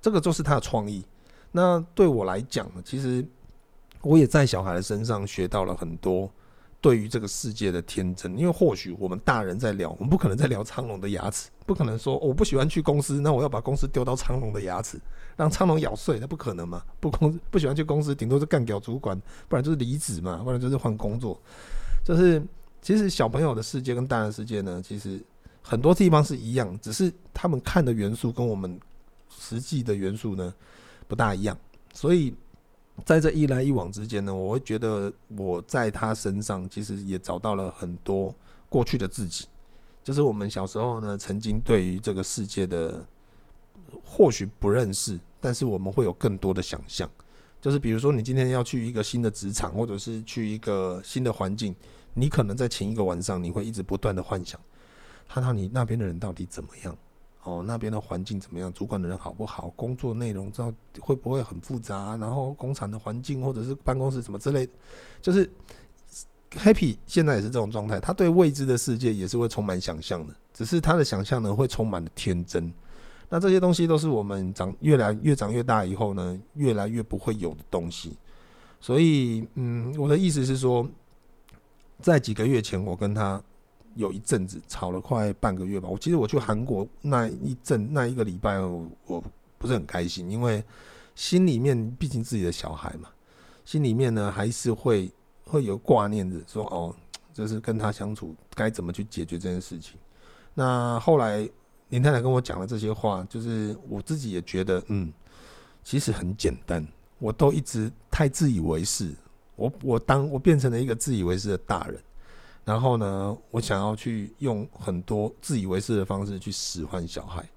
[0.02, 1.04] 这个就是他的创意。
[1.52, 3.26] 那对我来讲呢，其实
[4.06, 6.32] 我也在小孩的身上学到了很多。
[6.82, 15.02] 对于这个世界的天真，因为或许我们大人在聊，我们不可能在聊苍龙的牙齿，不可能说、我不喜欢去公司，那我要把公司丢到苍龙的牙齿，
[15.36, 16.84] 让苍龙咬碎，那不可能嘛？
[17.00, 21.42] 不公不喜欢去公司，顶多是干掉主管，不然就是离职嘛，不然就是换工作。
[22.04, 22.40] 就是
[22.84, 25.20] 其实小朋友的世界跟大人世界呢，其实
[25.64, 28.80] 很多地方是一样，只是他们看的元素跟我们
[29.36, 30.54] 实际的元素呢
[31.08, 31.58] 不大一样。
[31.96, 32.36] 所以
[33.04, 38.34] 在这一来一往之间呢，我会觉得我在他身上其实也找到了很多
[38.70, 39.46] 过去的自己，
[40.04, 43.06] 就是我们小时候呢曾经对于这个世界的
[44.04, 47.10] 或许不认识，但是我们会有更多的想象。
[47.62, 51.76] 就是比如说，你今天要去一个新的职场，或者是去一个新的环境，
[52.14, 54.60] 你可能在前一个晚上，你会一直不断的幻想，
[55.28, 56.96] 看看你那边的人到底怎么样，
[57.46, 64.68] 哦，那边的环境怎么样，主管的人好不好，工作内容知道会不会很复杂，然后工厂的环境或者是办公室什么之类，
[65.22, 65.50] 就是
[66.52, 72.74] Happy 现在也是这种状态，他对未知的世界也是会充满想象的，只是他的想象呢会充满了天真。
[73.30, 78.18] 那这些东西都是我们长越来越长越大以后呢，越来越不会有的东西。
[78.80, 80.88] 所以，嗯，我的意思是说，
[82.02, 83.42] 在几个月前，我跟他
[83.96, 85.90] 有一阵子吵了快半个月吧。
[85.90, 89.24] 我其实我去韩国那一阵那一个礼拜，我我
[89.58, 90.64] 不是很开心，因为
[91.16, 93.10] 心里面毕竟自己的小孩嘛，
[93.66, 95.12] 心里面呢还是会
[95.44, 96.96] 会有挂念着，说哦，
[97.34, 99.98] 就是跟他相处该怎么去解决这件事情。
[100.54, 101.50] 那后来。
[101.90, 105.14] 林太太跟我讲了这些话，就是我自己也觉得，嗯，
[105.84, 106.86] 其实很简单。
[107.20, 109.14] 我都一直太自以为是，
[109.56, 112.02] 我我当我变成了一个自以为是的大人，
[112.66, 117.48] 然后呢，我想要去用很多自以为是的方式去使唤小孩。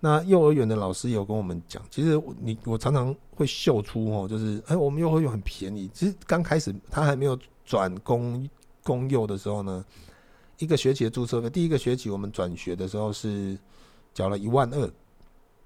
[0.00, 5.90] 那幼儿园的老师有跟我们讲，其实你我常常会秀出哦，就是哎，我们幼儿园很便宜。
[5.92, 8.48] 其实刚开始他还没有转公
[8.82, 9.84] 公幼的时候呢，
[10.58, 13.58] 一个学期的注册费，第一个学期我们转学的时候是。
[14.14, 14.92] 缴了一万二，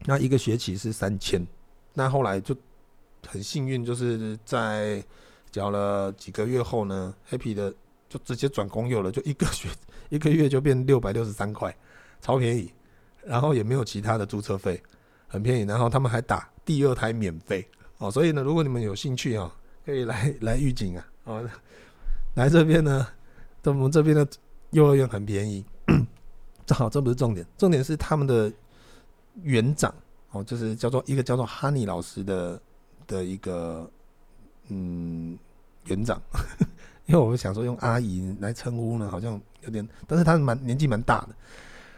[0.05, 1.45] 那一个学期是三千，
[1.95, 2.55] 那后来就
[3.27, 5.05] 很幸运，就是在
[5.51, 7.75] 缴了几个月后呢，Happy 的
[8.09, 9.69] 就直接转公幼了，就一个学
[10.09, 11.77] 一个月就变六百六十三块，
[12.21, 12.73] 超便宜，
[13.25, 14.83] 然后也没有其他的注册费，
[15.27, 17.67] 很便宜，然后他们还打第二胎免费。
[17.99, 19.53] 哦，所以呢，如果你们有兴趣啊，
[19.85, 21.51] 可以来 来预警啊，哦，
[22.35, 23.07] 来这边呢，
[23.65, 24.27] 我们这边的
[24.71, 25.65] 幼儿园很便宜。
[26.67, 28.53] 正好，这不是重点，重点是他们的
[29.43, 29.95] 园长
[30.33, 32.61] 哦，就是叫做一个叫做哈尼老师的
[33.07, 33.89] 的一个
[34.69, 35.39] 嗯
[35.85, 36.21] 园长，
[37.07, 41.29] 因为我想说用阿姨来称呼呢，好像有点，但是他蛮年纪蛮大的。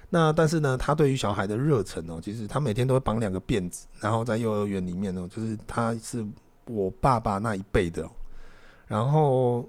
[0.08, 6.24] 那但是呢，他对于小孩的热忱哦，其实他每天都会绑两个辫子，然后在幼儿园里面呢，就是他是
[6.66, 8.08] 我爸爸那一辈的，
[8.86, 9.68] 然后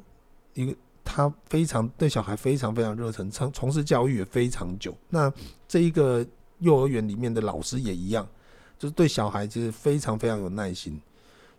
[0.53, 0.75] 一个。
[1.11, 4.95] 他非常对小孩非常非常热忱，从从事教育也非常久。
[5.09, 5.33] 那
[5.67, 6.23] 这一个
[6.59, 8.27] 幼儿园里面的老师也一样，
[8.77, 11.01] 就是对小孩其实非常非常有耐心。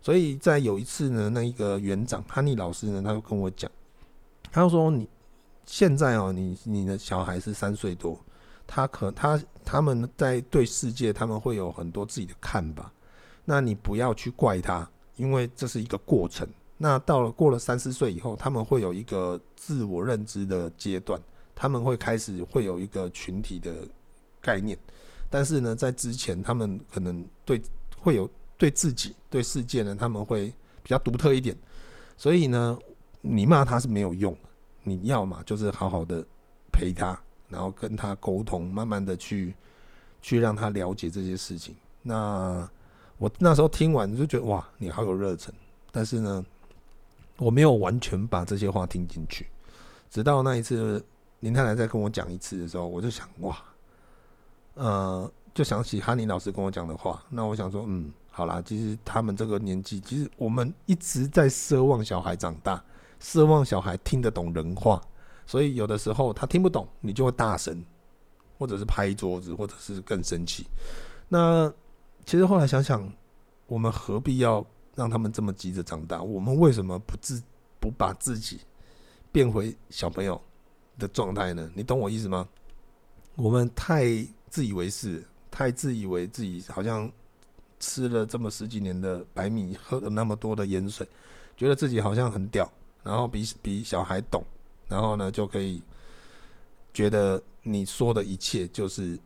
[0.01, 3.69] 所以在有一次呢，那一个园长哈尼老师呢，他就跟我讲，
[4.51, 5.07] 他说：“你
[5.65, 8.19] 现在哦，你你的小孩是三岁多，
[8.65, 12.91] 他可他他们在对世界他们会有很多自己的看法，
[13.45, 16.47] 那你不要去怪他，因为这是一个过程。”
[16.83, 21.21] 那到了过了三四岁以后，他们会有一个自我认知的阶段，
[21.53, 23.87] 他们会开始会有一个群体的
[24.41, 24.75] 概念，
[25.29, 27.61] 但是呢，在之前，他们可能对
[27.99, 28.27] 会有
[28.61, 31.57] 对自己对世界呢，他们会比较独特一点，
[32.15, 32.77] 所以呢，
[33.21, 34.49] 你骂他是没有用的，
[34.83, 36.23] 你要嘛就是好好的
[36.71, 37.19] 陪他，
[37.49, 39.55] 然后跟他沟通，慢慢的去
[40.21, 41.75] 去让他了解这些事情。
[42.03, 42.69] 那
[43.17, 45.51] 我那时候听完就觉得哇，你好有热忱，
[45.91, 46.45] 但是呢。
[47.37, 49.47] 我没有完全把这些话听进去，
[50.11, 51.03] 直到那一次
[51.39, 53.57] 林太太再跟我讲一次的时候，我就想哇，
[54.75, 57.23] 呃，就想起哈尼老师跟我讲的话。
[57.31, 62.83] 那我想说，嗯，好啦，其实他们这个年纪，其实我们一直在奢望小孩长大，
[63.21, 64.99] 奢望小孩听得懂人话，
[65.45, 67.83] 所以有的时候他听不懂，你就会大声，
[68.57, 70.65] 或者是拍桌子，或者是更生气。
[71.27, 71.71] 那
[72.25, 73.07] 其实后来想想，
[73.67, 74.65] 我们何必要？
[74.93, 77.41] 让他们这么急着长大，我们为什么不自
[77.79, 78.59] 不把自己
[79.31, 80.39] 变回小朋友
[80.99, 81.71] 的状态呢？
[81.73, 82.45] 你懂我意思吗？
[83.37, 84.03] 我们太
[84.49, 87.09] 自以为是，太自以为自己好像
[87.81, 91.05] 吃了这么十几年的白米，喝了那么多的盐水，
[91.57, 92.71] 觉得自己好像很屌，
[93.03, 94.41] 然后比比小孩懂，
[94.87, 95.81] 然后呢就可以
[96.93, 99.19] 觉得你说的一切就是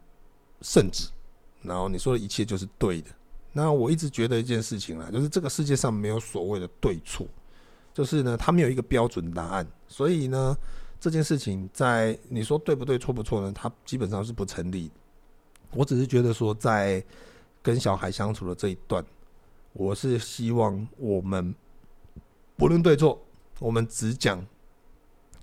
[0.62, 1.10] 圣旨，
[1.62, 3.12] 然后你说的一切就是对的。
[3.52, 7.28] 那我一直觉得一件事情啊，就是这个世界上没有所谓的对错，
[7.94, 10.58] 就是呢，它没有一个标准答案，所以呢，
[11.00, 14.91] 这件事情在你说对不对、错不错呢，它基本上是不成立。
[15.72, 17.04] 我只是觉得说，在
[17.65, 19.04] 跟小孩相处的这一段，
[19.73, 21.51] 我是希望我们
[22.56, 23.19] 不论对错，
[23.58, 24.45] 我们只讲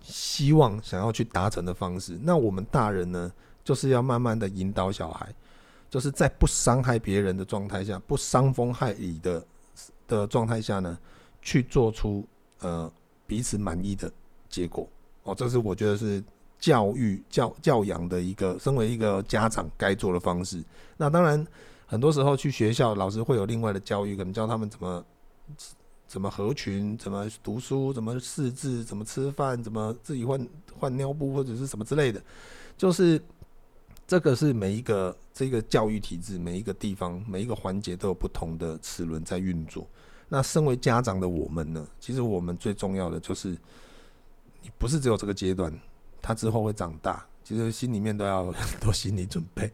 [0.00, 2.16] 希望想要去达成的方式。
[2.22, 3.32] 那我们大人呢，
[3.64, 5.34] 就是要慢慢的引导小孩，
[5.90, 9.44] 就是在不伤害别人的状态下，不伤风害理的
[10.06, 10.96] 的状态下呢，
[11.40, 12.24] 去做出
[12.60, 12.88] 呃
[13.26, 14.08] 彼此满意的
[14.48, 14.88] 结果。
[15.24, 16.22] 哦，这是我觉得是
[16.60, 20.62] 教育教教养的一个，身为一个家长该做的方式。
[20.96, 21.44] 那当然，
[21.92, 25.04] 很多时候去学校，老师会有另外的教育，可能教他们怎么。
[26.08, 26.96] 怎么合群？
[26.96, 27.92] 怎么读书？
[27.92, 28.82] 怎么识字？
[28.82, 29.62] 怎么吃饭？
[29.62, 32.22] 怎么自己换换尿布或者是什么之类的？
[32.76, 33.20] 就是
[34.06, 39.86] 这个是每一个这个教育体制，每一个地方，每一个环节都有不同的齿轮在运作。
[40.28, 41.86] 那身为家长的我们呢？
[41.98, 43.56] 其实我们最重要的就是，
[44.62, 45.72] 你不是只有这个阶段，
[46.20, 49.70] 他之后会长大，其实心里面都要很多心理准备。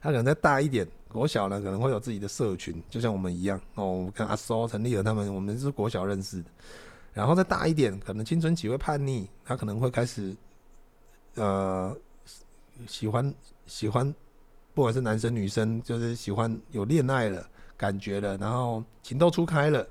[0.00, 0.86] 他可能再大一点。
[1.12, 4.04] 国小呢，可能会有自己的社群，就像我们一样哦。
[4.06, 6.50] 我跟阿苏、陈立和他们，我们是国小认识的。
[7.12, 10.34] 然后再大一点，可能青春期会叛逆，他可能会开始
[11.34, 11.94] 呃
[12.86, 13.34] 喜欢
[13.66, 14.12] 喜欢，
[14.72, 17.46] 不管是男生女生，就是喜欢有恋爱了
[17.76, 19.86] 感觉了，然后情窦初开了。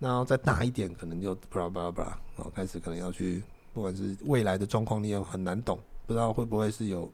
[0.00, 3.42] 然后再大一点，可能就巴拉巴拉巴拉哦，开始可能要去，
[3.72, 7.10] 不管是未来的状况，你也很难懂，不知道会不会是有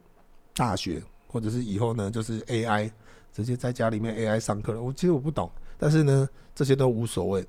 [0.55, 2.91] 大学，或者是以后呢，就是 AI。
[3.35, 7.45] 直接在家里面 AI 上课了，我其实我不懂，但是呢，这些都无所谓。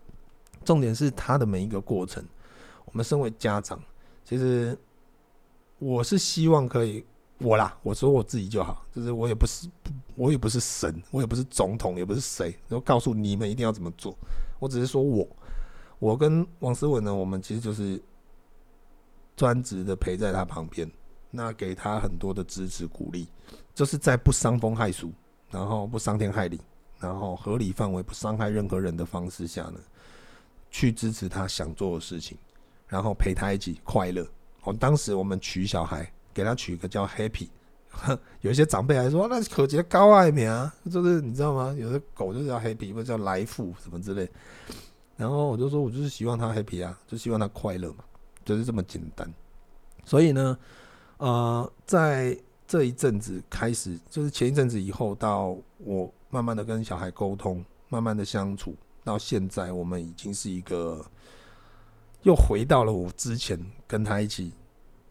[0.64, 2.25] 重点是他的每一个过程。
[2.87, 3.81] 我们身为家长，
[4.25, 4.77] 其实
[5.79, 7.05] 我是希望可以
[7.38, 9.68] 我啦，我说我自己就好，就是我也不是，
[10.16, 14.18] 我也不是神，我也不是总统，也不是谁，然后告诉你们一定要怎么做。
[14.59, 15.25] 我只是说我，
[16.01, 18.03] 我跟王思文呢，我们其实就是
[19.37, 20.90] 专职的陪在他旁边，
[21.31, 23.29] 那给他很多的支持鼓励，
[23.72, 25.12] 就是在不伤风害俗。
[25.50, 26.61] 然后不伤天害理，
[26.98, 29.78] 然后合理范围不伤害任何人的方式下呢，
[30.70, 32.37] 去支持他想做的事情，
[32.88, 34.26] 然后陪他一起快乐。
[34.64, 37.48] 哦，当时我们取小孩，给他取一个叫 Happy，
[38.40, 41.74] 有一些长辈还说那可杰高爱名啊，就是你知道吗？
[41.78, 44.28] 有的狗就叫 Happy，或者叫来福什么之类。
[45.16, 48.04] 然后我就说，我就是希望他 Happy 啊，就希望他快乐嘛，
[48.44, 49.32] 就是这么简单。
[50.04, 50.59] 所以呢，
[51.18, 52.37] 呃，在。
[52.66, 58.74] 这一阵子开始，就是前一阵子以后，到我慢慢的跟小孩沟通，慢慢的相处，
[59.05, 61.05] 到现在，我们已经是一个
[62.22, 64.52] 又回到了我之前跟他一起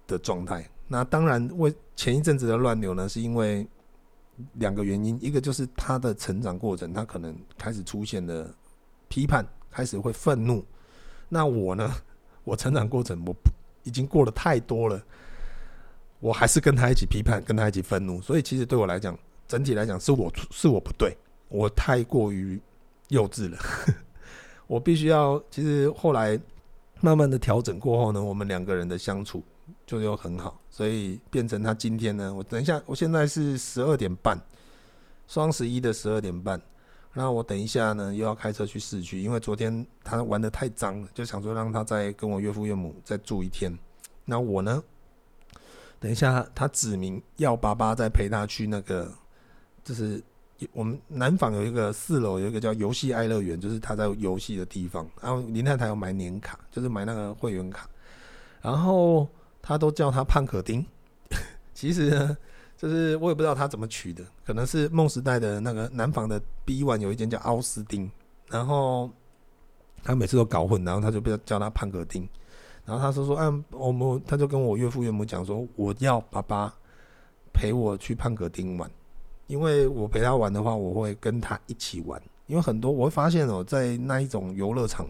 [0.06, 0.70] 的状态。
[0.88, 3.66] 那当然，为前一阵子的乱流呢，是因为
[4.56, 8.54] 两个原因，一个就是他的成长过程，他可能开始出现了
[9.08, 10.64] 批判，开始会愤怒。
[11.30, 11.90] 那我呢，
[12.44, 13.34] 我成长过程我
[13.84, 15.02] 已经过了太多了。
[16.26, 19.16] 我还是跟他一起批判，跟他一起愤怒，所以其实对我来讲，
[19.48, 21.16] 整体来讲是我是我不对，
[21.50, 22.60] 我太过于
[23.10, 23.60] 幼稚了。
[24.66, 26.40] 我必须要，其实后来
[27.00, 29.44] 慢慢的调整过后呢，我们两个人的相处
[29.86, 34.36] 就又很好，所以变成他今天呢，我等一下，我现在是十二点半，
[35.28, 36.60] 双十一的十二点半，
[37.14, 43.72] 然后我等一下呢又要开车去市区，因为昨天他玩得太脏了，就想说让他再跟我岳父岳母再住一天，
[44.26, 44.84] 那我呢？
[46.00, 49.12] 等一下，他指明要爸爸再陪他去那个，
[49.84, 50.22] 就是
[50.72, 55.08] 我们南坊有一个四楼有一个叫游戏爱乐园，就是他在游戏的地方。
[55.22, 57.90] 然后林太太要买年卡，就是买那个会员卡。
[58.62, 59.28] 然后
[59.62, 60.86] 他都叫他胖可丁，
[61.74, 62.38] 其实呢，
[62.78, 68.10] 就是我也不知道他怎么取的，可能是梦时代的那个南坊的 B one 有一间叫奥斯丁，
[68.48, 69.10] 然后
[70.04, 72.28] 他每次都搞混，然后他就不叫他胖可丁。
[72.86, 76.72] 然后他说说，嗯，我们他就跟我岳父岳母讲说，我要爸爸
[77.52, 78.90] 陪我去胖可丁玩，
[79.48, 82.22] 因为我陪他玩的话，我会跟他一起玩。
[82.46, 85.08] 因为很多我会发现哦，在那一种游乐场，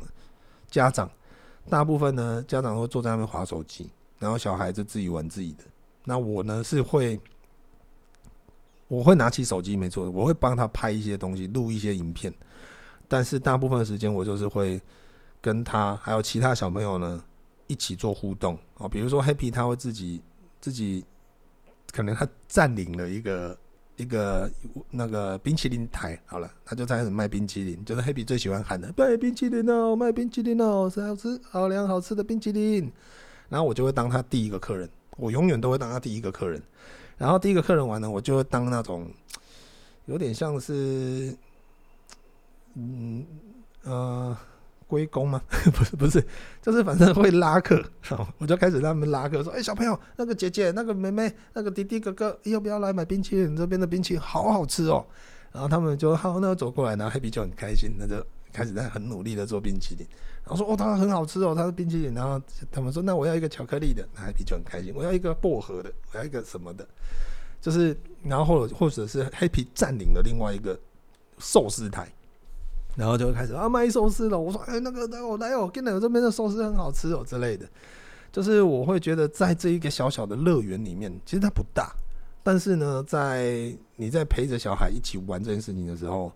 [0.69, 1.09] 家长
[1.69, 5.65] 大部分呢，家长会坐在那边划手机，然后小孩子自己玩自己的。
[6.05, 7.19] 那我呢是会，
[8.87, 12.33] 我会拿起手机，没错，我会帮他拍一些东西，录一些影片。
[13.09, 14.81] 但是大部分时间，我就是会
[15.41, 17.21] 跟他还有其他小朋友呢。
[17.67, 20.21] 一起做互动哦，比如说 Happy 他会自己
[20.61, 21.03] 自己，
[21.91, 23.57] 可能他占领了一个
[23.95, 24.51] 一个
[24.91, 32.91] 那个冰淇淋台，好了，他就开始卖冰淇淋，就是 Happy 最喜欢喊的卖冰淇淋哦，卖冰淇淋哦，是好吃好凉好吃的冰淇淋。
[33.49, 36.61] 然后我就会当他第一个客人，我永远都会当他第一个客人。
[37.17, 39.09] 然后第一个客人完了，我就会当那种
[40.05, 41.35] 有点像是，
[42.73, 43.25] 嗯
[43.83, 44.37] 呃。
[44.87, 45.41] 归公吗？
[45.73, 46.25] 不是不是，
[46.61, 47.83] 就是反正会拉客，
[48.37, 53.55] 我就开始让他们拉客，说：“哎、小朋友，那个姐姐、那个妹妹、那个弟弟哥哥，要不要来买冰淇淋？
[53.55, 55.05] 这边的冰淇淋好好吃哦。”
[55.51, 58.21] 然后他们就好，那走过来，然后 Happy 就很开心，那就
[58.51, 60.05] 开始在很努力的做冰淇淋。
[60.43, 62.13] 然后说哦，它很好吃哦，它是冰淇淋。
[62.13, 64.93] 然后他们说，那我要一个巧克力的，那 Happy 就很开心。
[64.93, 66.85] 我要一个薄荷的，我要一个什么的，
[67.61, 70.77] 就是然后或者或者是 Happy 占领了另外一个
[71.39, 72.11] 寿司台，
[72.95, 74.39] 然后就开始啊卖寿司了。
[74.39, 77.67] 我说哎，那个来我来哦，跟我这边的寿司很好吃哦之类的。
[78.31, 81.95] 就是我会觉得在这一个小小的乐园里面，其实它不大，
[82.43, 86.31] 但是呢，在你在陪着小孩一起玩这件事情的时候，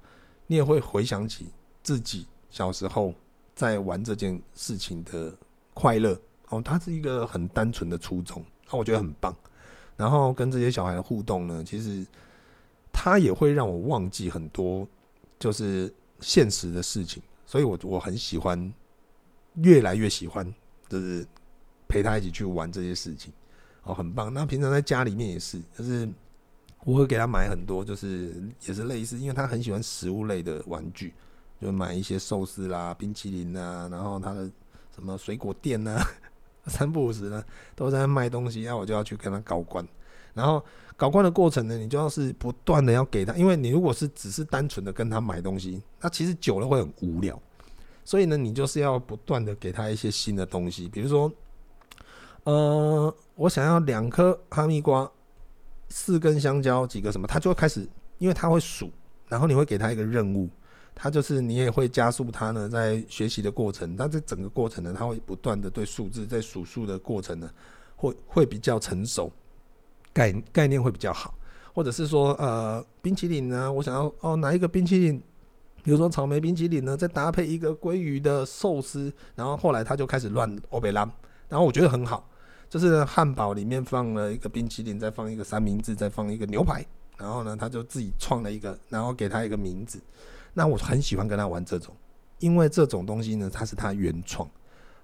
[0.47, 1.47] 你也会回想起
[1.81, 3.13] 自己小时候。
[3.55, 5.33] 在玩这件事情的
[5.73, 8.41] 快乐哦，它是一个很单纯的初衷，
[8.71, 9.35] 那我觉得很棒。
[9.97, 12.07] 然后跟这些小孩的互动呢，其实
[12.93, 14.87] 他也会让我忘记很多
[15.37, 18.73] 就是现实的事情，所以我我很喜欢，
[19.55, 20.53] 越来越喜欢，
[20.87, 21.25] 就是
[21.87, 23.33] 陪他一起去玩这些事情
[23.83, 24.33] 哦，很棒。
[24.33, 26.07] 那平常在家里面也是，就是
[26.83, 28.33] 我会给他买很多，就是
[28.65, 31.13] 也是类似，因为他很喜欢食物类的玩具。
[31.61, 34.49] 就买一些寿司啦、冰淇淋啊，然后他的
[34.95, 36.07] 什么水果店呐、啊，
[36.67, 37.43] 三不五时呢
[37.75, 39.85] 都在卖东西，那我就要去跟他搞关。
[40.33, 40.63] 然后
[40.95, 47.41] 搞关的过程呢，你就要是不断的要给他，因为你如果是只是单纯的跟他买东西，那其实久了会很无聊。
[48.03, 51.31] 所以呢，你就是要不断的给他一些新的东西，比如说，
[52.43, 55.09] 呃，我想要两颗哈密瓜、
[55.89, 58.91] 四根香蕉、几个什么，他就会开始，因为他会数，
[59.27, 60.49] 然后你会给他一个任务。
[61.01, 67.49] 他就是你也会加速他呢，在学习的过程，他这整个过程呢，他会不断的对数字在数数的过程呢，
[67.95, 69.31] 会会比较成熟，
[70.13, 71.33] 概概念会比较好，
[71.73, 75.21] 或者是说呃冰淇淋呢，我想要哦哪一个冰淇淋，
[75.83, 81.09] 比如说草莓冰淇淋呢，再搭配一个鲑鱼的寿司，然后后来他就开始乱欧贝拉，
[81.47, 82.29] 然后我觉得很好，
[82.69, 86.85] 就是汉堡里面放了一个冰淇淋，再放一个三明治，再放一个牛排，
[87.17, 89.99] 然后呢他就自己创了一个，然后给他一个名字。
[90.53, 91.95] 那我很喜欢跟他玩这种，
[92.39, 94.49] 因为这种东西呢，它是他原创。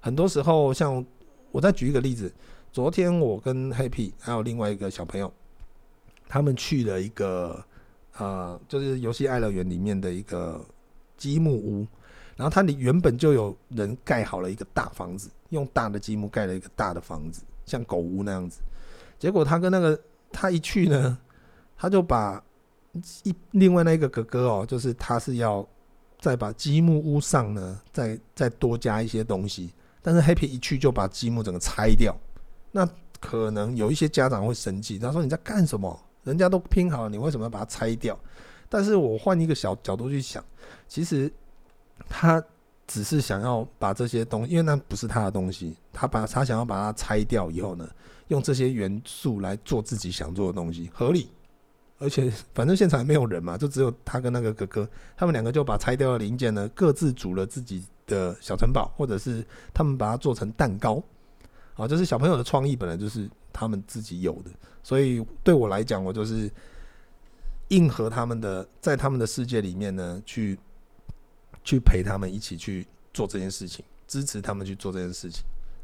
[0.02, 1.04] 很多时候，像
[1.52, 2.34] 我再举一个例子，
[2.76, 5.32] 昨天我跟 Happy 还有另外一个小朋友，
[6.28, 7.64] 他们去了一个
[8.18, 10.60] 呃，就是游戏爱乐园里面的一个
[11.16, 11.88] 积木屋，
[12.36, 18.60] 然后它里原本就有人盖好了一个大房子，用大的积木盖了一个大的房子，像狗屋那样子。
[19.18, 19.98] 结果他跟那个
[20.30, 21.18] 他一去呢，
[21.78, 22.44] 他就把。
[23.24, 25.66] 一另外那一个哥哥哦，就是他是要
[26.20, 29.72] 再把积木屋上呢，再再多加一些东西。
[30.02, 32.14] 但是 Happy 一去就把积木整个拆掉，
[32.76, 32.86] 那
[33.22, 35.98] 可能有一些家长会生气，他说你在干什么？
[36.26, 38.20] 人家都拼好了，你为什么要把它拆掉？
[38.68, 40.44] 但是我换一个小角度去想，
[40.90, 41.32] 其实
[42.10, 42.44] 他
[42.86, 47.90] 只是想要把这些东西，因为那不是他的东西，他把他想要把它拆掉以后呢，
[48.28, 51.30] 用这些元素来做自己想做的东西，合理。
[51.98, 61.02] 而且反正现场也没有人嘛，就只有他跟那个哥哥，他们两个就把拆掉的零件呢，各自组了自己的小城堡，或者是他们把它做成蛋糕，
[61.76, 64.50] 啊，就是小朋友的创意本来就是他们自己有的，
[64.82, 66.50] 所以对我来讲，我就是
[67.70, 70.58] 应和他们的，在他们的世界里面呢，去
[71.64, 75.44] 去陪他们一起去做这件事情，支持他们去做这件事情。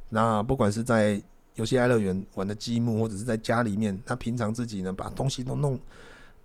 [0.10, 1.22] 那不管是在
[1.56, 5.80] 游戏爱乐园玩的积木，或者是在家里面，他平常自己呢把东西都弄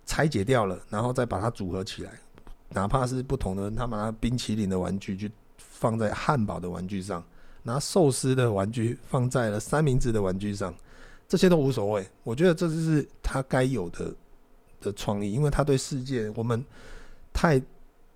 [0.05, 2.11] 拆解掉了，然后再把它组合起来。
[2.69, 7.23] 哪怕是不同的，他拿冰淇淋的玩具就放在汉堡的玩具上，
[7.63, 10.73] 拿寿司的玩具放在了三明治的玩具上，
[11.27, 12.07] 这些都无所谓。
[12.23, 14.13] 我觉得这就是他该有的
[14.79, 16.63] 的创意，因为他对世界我们
[17.33, 17.61] 太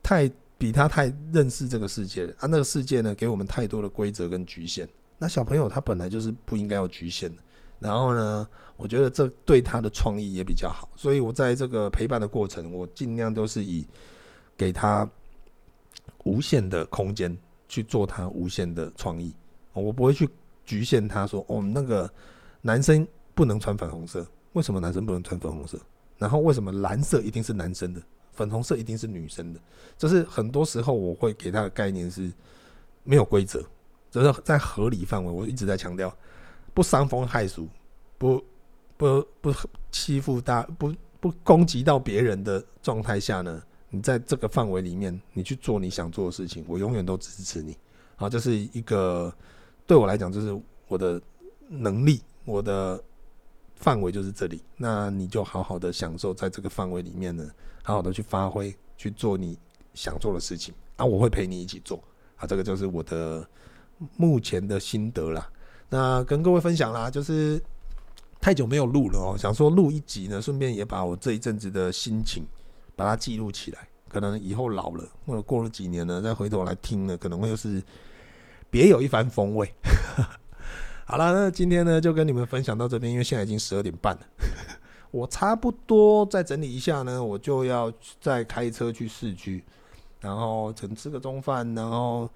[0.02, 4.88] 太比他太认识这个世界了啊，那个世界呢给我们太多的规则跟局限。
[5.18, 7.42] 那小朋友他本来就是不应该有局限的，
[7.80, 13.86] 然后呢，我觉得这对他的创意也比较好，所以我在这个陪伴的过程，我尽量都是以
[14.58, 15.08] 给他
[16.24, 17.36] 无限的空间
[17.72, 19.34] 去做他无限的创意，
[19.72, 20.28] 我不会去
[20.66, 22.12] 局限他说，哦，那个
[22.60, 25.80] 男生不能穿粉红色，为什么男生不能穿粉红色？
[26.18, 28.02] 然后为什么蓝色一定是男生的，
[28.34, 29.60] 粉红色一定是女生的？
[29.98, 32.30] 就是很多时候我会给他的概念是
[33.06, 33.64] 没有规则。
[34.12, 36.14] 只是在合理范围，我一直在强调，
[36.74, 37.70] 不伤风害俗，
[38.18, 38.44] 不
[38.98, 39.54] 不不
[39.92, 47.78] 欺负大，不不攻击到别人的状态下呢，你在这个范围里面，你去做你想做的事情，我永远都支持你。
[48.16, 49.32] 好，这是一个
[49.86, 51.22] 对我来讲，就是我的
[51.68, 53.00] 能力，我的
[53.76, 54.64] 范围就是这里。
[54.76, 57.48] 那你就好好的享受在这个范围里面呢，
[57.84, 59.56] 好好的去发挥，去做你
[59.94, 60.74] 想做的事情。
[60.96, 62.04] 啊，我会陪你一起做。
[62.38, 63.48] 啊，这个就是我的。
[64.18, 65.48] 目前的心得啦，
[65.88, 67.62] 那跟各位分享啦，就是
[68.40, 72.44] 太久没有录了哦，想说录一集呢，顺便也把我这一阵子的心情
[73.04, 73.88] 把它记录起来。
[74.08, 77.82] 可能以后老了或者过了几年呢，再回头来听呢，可能会是
[78.70, 79.74] 别有一番风味。
[81.08, 84.22] 好了，那今天呢就跟你们分享到这边，因为现在已经十二点半了，
[85.12, 87.90] 我差不多再整理一下呢，我就要
[88.20, 89.64] 再开车去市区，
[90.20, 92.30] 然后趁吃个中饭，然后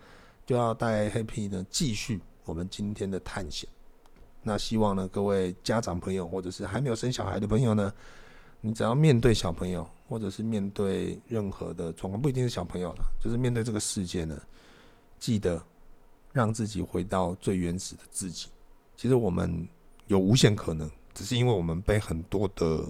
[0.45, 3.69] 就要带 Happy 呢继续我们今天的探险。
[4.43, 7.91] 那希望呢各位家长朋友或者是还没有生小孩的朋友呢，
[8.61, 14.39] 你只要面对小朋友，或者是面对任何的状况，不一定是小朋友了，就是面对这个世界呢，
[15.19, 15.61] 记得
[16.31, 18.47] 让自己回到最原始的自己。
[18.95, 19.67] 其实我们
[20.07, 22.85] 有无限可能，只是因为我们被很多的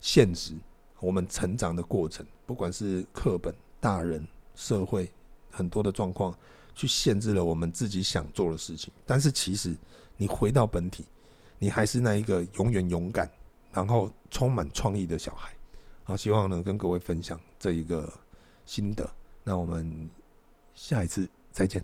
[0.00, 0.54] 现实，
[0.98, 5.10] 我们成长的过程，不管是课本、大人、社会，
[5.50, 6.36] 很多的状况，
[6.74, 8.92] 去限制了我们自己想做的事情。
[9.06, 9.76] 但是其实
[10.16, 11.06] 你回到本体，
[11.58, 13.30] 你还是那一个永远勇敢，
[13.72, 15.54] 然后充满创意的小孩。
[16.10, 18.12] 好，希望能跟各位分享这一个
[18.66, 19.08] 心得。
[19.44, 20.10] 那我们
[20.74, 21.80] 下一次再见。